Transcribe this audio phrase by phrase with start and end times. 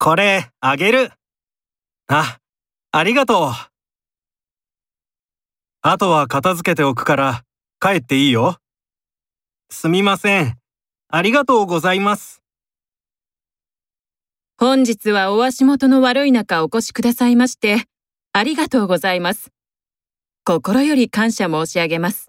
[0.00, 1.10] これ、あげる。
[2.06, 2.38] あ、
[2.92, 3.52] ありがとう。
[5.82, 7.42] あとは片付けておくから、
[7.80, 8.58] 帰っていいよ。
[9.70, 10.56] すみません。
[11.08, 12.42] ありがとうございます。
[14.56, 17.84] 本日はお足元の悪い中お越しくださいまして、
[18.32, 19.50] ありがとうございます。
[20.44, 22.28] 心より感謝申し上げます。